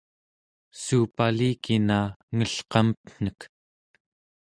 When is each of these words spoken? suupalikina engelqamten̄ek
suupalikina 0.81 1.99
engelqamten̄ek 2.31 3.39